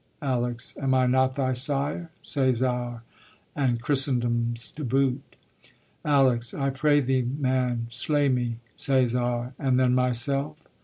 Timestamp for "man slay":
7.21-8.27